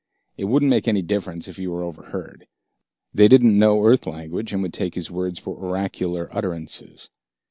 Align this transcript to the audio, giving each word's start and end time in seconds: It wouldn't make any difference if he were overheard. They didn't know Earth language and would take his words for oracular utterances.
It 0.35 0.45
wouldn't 0.45 0.71
make 0.71 0.87
any 0.87 1.03
difference 1.03 1.47
if 1.47 1.57
he 1.57 1.67
were 1.67 1.83
overheard. 1.83 2.47
They 3.13 3.27
didn't 3.27 3.55
know 3.55 3.85
Earth 3.85 4.07
language 4.07 4.51
and 4.51 4.63
would 4.63 4.73
take 4.73 4.95
his 4.95 5.11
words 5.11 5.37
for 5.37 5.55
oracular 5.55 6.27
utterances. 6.31 7.11